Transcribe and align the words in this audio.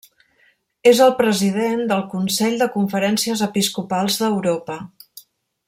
És 0.91 1.01
el 1.07 1.11
President 1.19 1.83
del 1.91 2.01
Consell 2.13 2.57
de 2.63 2.69
Conferències 2.79 3.45
Episcopals 3.49 4.19
d'Europa. 4.23 4.83